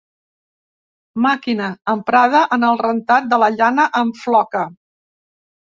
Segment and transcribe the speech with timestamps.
[1.25, 4.67] Màquina emprada en el rentat de la llana en floca.